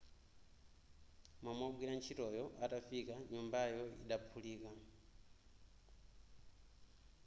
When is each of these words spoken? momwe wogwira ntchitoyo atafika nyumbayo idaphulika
momwe 1.43 1.63
wogwira 1.67 1.93
ntchitoyo 1.97 2.45
atafika 2.65 3.13
nyumbayo 3.31 3.83
idaphulika 4.03 4.69